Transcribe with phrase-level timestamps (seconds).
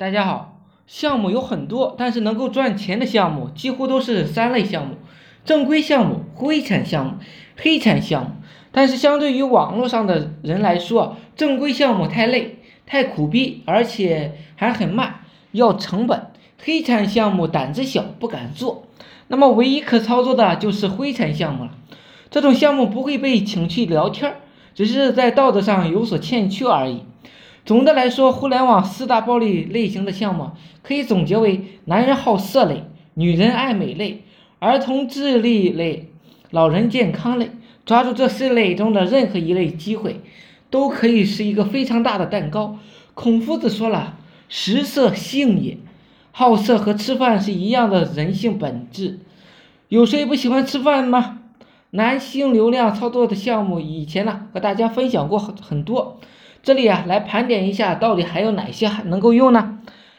[0.00, 4.94] 大家好，项目有很多，但是能够赚钱的项目几乎都是三类项目：
[5.44, 7.12] 正规项目、灰产项目、
[7.58, 8.30] 黑产项目。
[8.72, 15.16] 但是相对于网络上的人来说，正规项目太累、太苦逼，而且还很慢，
[15.52, 16.18] 要成本；
[16.64, 18.84] 黑产项目胆子小，不敢做。
[19.28, 21.72] 那么唯一可操作的就是灰产项目了。
[22.30, 24.36] 这种项目不会被请去聊天，
[24.74, 27.02] 只是在道德上有所欠缺而已。
[27.64, 30.50] 总的来说，互联网四大暴力类型的项目
[30.82, 34.24] 可以总结为：男人好色类、女人爱美类、
[34.58, 36.10] 儿童智力类、
[36.50, 37.50] 老人健康类。
[37.86, 40.20] 抓住这四类中的任何一类机会，
[40.68, 42.78] 都可以是一个非常大的蛋糕。
[43.14, 44.16] 孔夫子说了
[44.48, 45.78] ：“食色性也。”
[46.30, 49.18] 好色和吃饭是一样的人性本质。
[49.88, 51.40] 有谁不喜欢吃饭吗？
[51.90, 56.20] 男性流量操作的项目，以前呢和大家分享过很很多。
[56.62, 59.78] 这里啊，来盘点一下，到底还有哪些还能够用呢？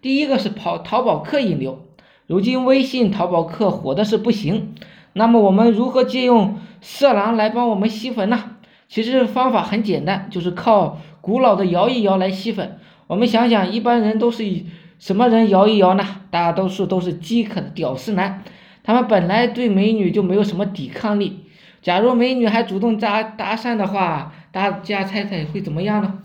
[0.00, 1.84] 第一个是跑淘宝客引流，
[2.26, 4.74] 如今微信淘宝客火的是不行。
[5.12, 8.56] 那么我们如何借用色狼来帮我们吸粉呢？
[8.88, 12.78] 其实方法很简单，就是靠古老的摇一摇来吸粉。
[13.08, 14.66] 我们想想，一般人都是以
[14.98, 16.02] 什么人摇一摇呢？
[16.30, 18.42] 大多数都是饥渴的屌丝男，
[18.82, 21.40] 他们本来对美女就没有什么抵抗力。
[21.82, 26.22] 假如美女还主动搭搭讪的话，大家猜猜会怎么样呢？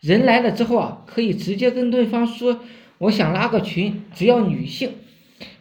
[0.00, 2.60] 人来了之后啊，可以直接跟对方说
[2.98, 4.92] ：“我想拉个群，只要女性，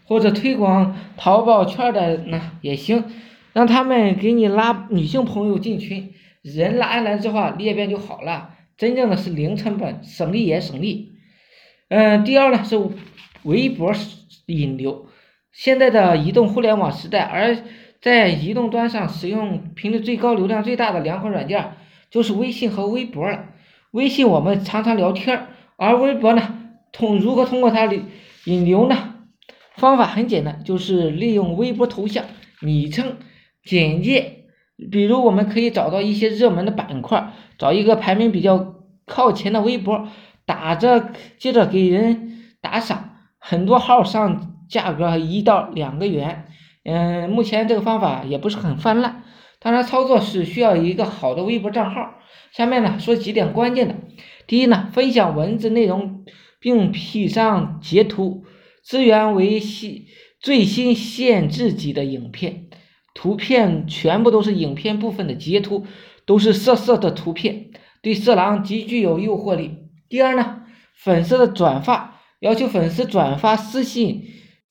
[0.05, 3.03] 或者推广淘宝圈的呢也行，
[3.51, 6.13] 让他们给你拉女性朋友进群。
[6.41, 8.51] 人拉来之后啊，裂变就好了。
[8.77, 11.11] 真正的是零成本，省力也省力。
[11.89, 12.79] 嗯，第二呢是
[13.43, 13.91] 微博
[14.45, 15.07] 引流。
[15.51, 17.57] 现在的移动互联网时代，而
[18.01, 21.73] 在移动端上使用频率最高、流量最大的两款软件。
[22.11, 23.49] 就是微信和微博了。
[23.91, 26.41] 微信我们常常聊天而微博呢，
[26.91, 28.03] 通如何通过它引
[28.45, 29.13] 引流呢？
[29.75, 32.25] 方法很简单，就是利用微博头像、
[32.61, 33.17] 昵称、
[33.63, 34.45] 简介。
[34.91, 38.73] 比如我们可以找到一些热门的板块，找一个排名比较
[39.05, 40.07] 靠前的微博，
[40.47, 46.47] 打着接着给人打赏，很多号上价格一到两个元。
[46.91, 49.23] 嗯，目前这个方法也不是很泛滥。
[49.59, 52.15] 当然，操作是需要一个好的微博账号。
[52.51, 53.95] 下面呢，说几点关键的。
[54.47, 56.25] 第一呢，分享文字内容
[56.59, 58.45] 并 P 上截图，
[58.81, 60.05] 资源为新
[60.39, 62.69] 最新限制级的影片，
[63.13, 65.85] 图片全部都是影片部分的截图，
[66.25, 67.67] 都是色色的图片，
[68.01, 69.77] 对色狼极具有诱惑力。
[70.07, 70.63] 第二呢，
[70.95, 74.23] 粉丝的转发，要求粉丝转发私信，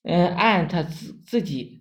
[0.03, 1.78] 嗯，艾特自自己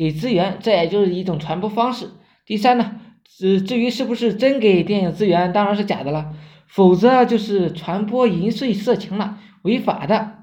[0.00, 2.08] 给资源，这也就是一种传播方式。
[2.46, 2.92] 第三呢，
[3.36, 6.32] 至至于是不是真给电影资源，当然是假的了，
[6.66, 10.38] 否则就是传播淫秽色情了，违法的。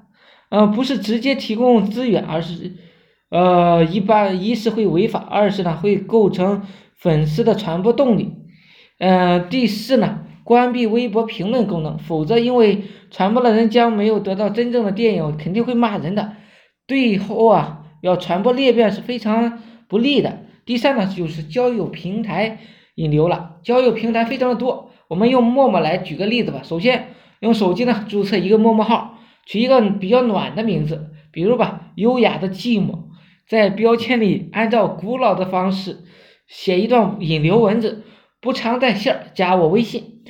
[0.50, 2.76] 呃，不是直接提供资源，而是，
[3.30, 6.62] 呃，一般一是会违法，二是呢会构成
[6.94, 8.34] 粉丝的传播动力。
[9.00, 16.36] 嗯，第四呢，关闭微博评论功能，否则因为传播的人将没有得到真正的电影，肯定会骂人的，
[16.86, 20.40] 最后啊要传播裂变是非常不利的。
[20.64, 22.58] 第三呢，就是交友平台
[22.94, 23.56] 引流了。
[23.62, 26.60] 交友平台非常的多，我们用陌陌来举个例子吧。
[26.62, 33.08] 首先，用手机呢注册一个陌陌号，取一个比较暖的名字，比如吧，优雅的寂寞。
[33.48, 36.04] 在标签里按照古老的方式
[36.46, 38.04] 写一段引流文字，
[38.42, 40.22] 不常在线，加我微信，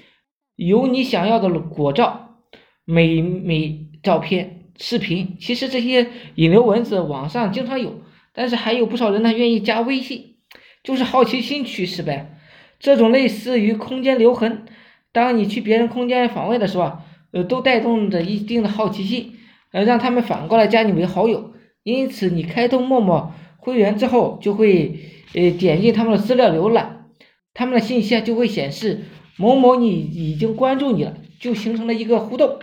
[0.55, 2.37] 有你想要的果照、
[2.85, 5.37] 美美照片、视频。
[5.39, 6.07] 其实这些
[6.37, 8.01] 引流文字网上经常有。
[8.33, 10.37] 但是还有不少人呢，愿意加微信，
[10.85, 12.39] 就是好奇心驱使呗。
[12.79, 14.65] 这种类似于空间留痕，
[15.11, 16.99] 当你去别人空间访问的时候，
[17.33, 19.33] 呃，都带动着一定的好奇心，
[19.73, 21.53] 呃，让他们反过来加你为好友。
[21.83, 25.01] 因此，你开通陌陌会员之后，就会
[25.35, 27.07] 呃点进他们的资料浏览，
[27.55, 29.01] 他们的信息就会显示
[29.37, 32.61] 某某你已经关注你了，就形成了一个互动。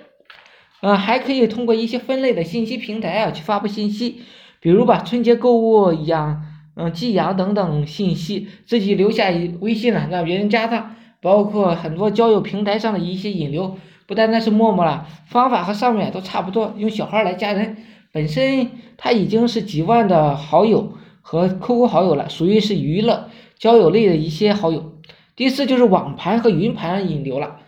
[0.85, 4.21] 呃，还可以通过一些分类的信息平台啊去发布信息。
[4.59, 6.43] 比如吧，春节购物养，
[6.75, 17.77] 嗯，寄养等等信息，自己留下微信了，让别人加上，包括很多交友平台上的一些引流，不单单是陌陌了，方法和上面都差不多，用小号来加人，
[18.11, 20.93] 本身他已经是几万的好友
[21.23, 24.93] 和 QQ 好友了，属于是娱乐交友类的一些好友。
[25.35, 27.61] 第四就是网盘和云盘引流了，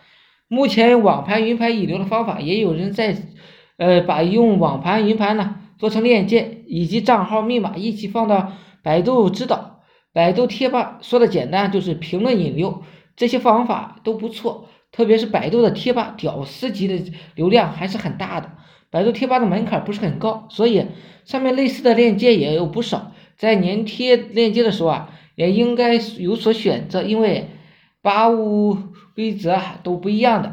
[0.48, 3.16] 目前网盘、云盘引流的方法，也有人在，
[3.76, 5.56] 呃，把用网盘、云盘呢。
[5.78, 8.52] 做成链接以及账号密码一起放到
[8.82, 9.78] 百度知道、
[10.12, 12.82] 百度贴吧，说的简单就是评论引流，
[13.14, 14.68] 这些方法都不错。
[14.90, 18.50] 特别是百度的贴吧，屌丝级的流量还是很大的。
[18.90, 20.84] 百度贴吧的门槛不是很高，所以
[21.24, 23.12] 上面类似的链接也有不少。
[23.36, 27.50] 在粘贴链接的时候啊，也应该有所选择，因为
[28.02, 28.76] 八五
[29.14, 30.52] 规则都不一样的。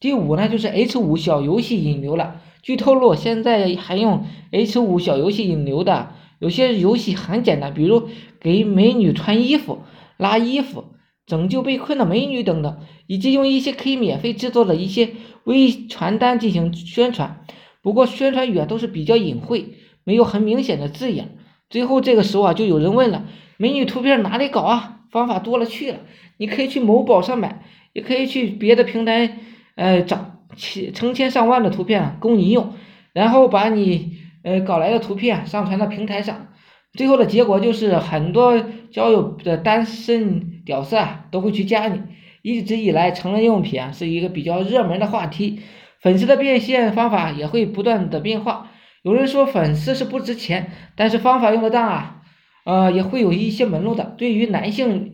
[0.00, 2.40] 第五呢，就是 H 五小游戏引流了。
[2.62, 8.08] 据透露，现在还用 H 五小游戏引流的，有些游戏很简单，比如
[8.40, 9.80] 给美女穿衣服、
[10.16, 10.84] 拉衣服、
[11.26, 15.10] 拯救被困的美女等等，以及用一些可以免费制作的一些
[15.44, 17.44] 微传单进行宣传。
[17.82, 19.74] 不过宣传语啊都是比较隐晦，
[20.04, 21.36] 没有很明显的字眼。
[21.68, 23.24] 最后这个时候啊，就有人问了：
[23.56, 25.01] 美女图片哪里搞啊？
[25.12, 26.00] 方法多了去了，
[26.38, 27.62] 你可以去某宝上买，
[27.92, 29.38] 也可以去别的平台，
[29.76, 32.72] 呃，找千成千上万的图片供你用，
[33.12, 36.48] 然后把你呃搞来的图片上传到平台上。
[36.94, 42.00] 最后的结果就是很多交友的单身屌丝啊都会去加你。
[42.42, 45.60] 一直以来，成人用品啊是一个比较热门的话题，
[46.00, 48.70] 粉丝的变现方法也会不断的变化。
[49.02, 52.21] 有人说粉丝是不值钱，但是方法用得当啊
[52.64, 54.14] 呃，也会有一些门路的。
[54.16, 55.12] 对于男性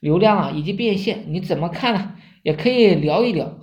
[0.00, 2.14] 流量啊以及变现，你怎么看呢？
[2.42, 3.58] 也可以聊一聊。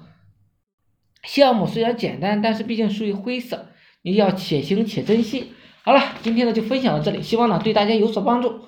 [1.23, 3.67] 项目虽然简单，但是毕竟属于灰色，
[4.01, 5.51] 你要且行且珍惜。
[5.83, 8.61] 好了，今天呢就分享到这里，希望呢对大家有所帮助。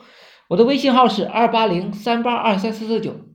[0.48, 3.29] 我的微信号是二八零三八二三四四九。